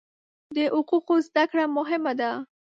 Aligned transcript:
د 0.55 0.57
حقوقو 0.73 1.15
زده 1.27 1.43
کړه 1.51 1.65
مهمه 1.77 2.13
ده. 2.19 2.31